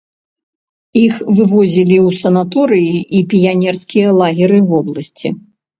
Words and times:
Іх 1.01 1.19
вывозілі 1.39 1.97
ў 2.07 2.23
санаторыі 2.23 2.97
і 3.19 3.25
піянерскія 3.35 4.07
лагеры 4.23 4.59
вобласці. 4.75 5.27